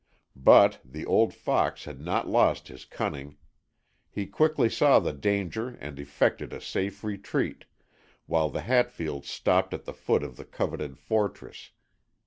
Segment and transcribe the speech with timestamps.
[0.35, 3.37] But the old fox had not lost his cunning.
[4.09, 7.65] He quickly saw the danger and effected a safe retreat,
[8.25, 11.69] while the Hatfields stopped at the foot of the coveted fortress.